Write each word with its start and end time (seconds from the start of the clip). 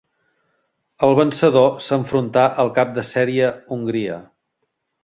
El 1.07 1.13
vencedor 1.19 1.69
s'enfrontà 1.89 2.47
al 2.65 2.75
cap 2.81 2.99
de 2.99 3.07
sèrie 3.13 3.53
Hongria. 3.79 4.23